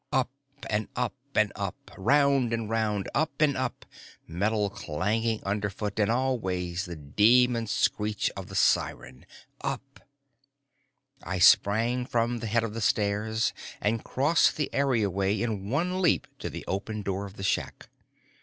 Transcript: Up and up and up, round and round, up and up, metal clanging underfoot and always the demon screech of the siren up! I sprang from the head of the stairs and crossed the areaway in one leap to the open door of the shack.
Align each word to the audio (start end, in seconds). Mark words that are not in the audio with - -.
Up 0.11 0.31
and 0.67 0.87
up 0.95 1.13
and 1.35 1.51
up, 1.55 1.91
round 1.95 2.53
and 2.53 2.67
round, 2.71 3.07
up 3.13 3.39
and 3.39 3.55
up, 3.55 3.85
metal 4.25 4.71
clanging 4.71 5.43
underfoot 5.43 5.99
and 5.99 6.09
always 6.09 6.85
the 6.85 6.95
demon 6.95 7.67
screech 7.67 8.31
of 8.35 8.47
the 8.47 8.55
siren 8.55 9.27
up! 9.63 9.99
I 11.21 11.37
sprang 11.37 12.07
from 12.07 12.39
the 12.39 12.47
head 12.47 12.63
of 12.63 12.73
the 12.73 12.81
stairs 12.81 13.53
and 13.79 14.03
crossed 14.03 14.57
the 14.57 14.73
areaway 14.73 15.39
in 15.39 15.69
one 15.69 16.01
leap 16.01 16.25
to 16.39 16.49
the 16.49 16.65
open 16.67 17.03
door 17.03 17.27
of 17.27 17.35
the 17.37 17.43
shack. 17.43 17.87